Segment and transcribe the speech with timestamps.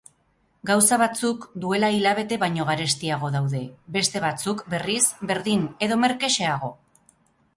[0.67, 3.61] Gauza batzuk duela hilabete baino garestiago daude;
[3.97, 6.75] beste batzuk, berriz, berdin, edo merkexeago.